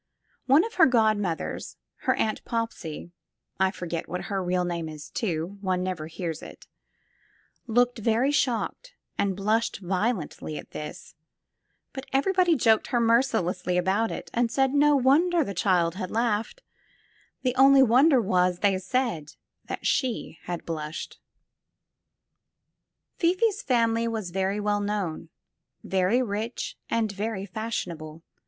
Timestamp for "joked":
12.55-12.87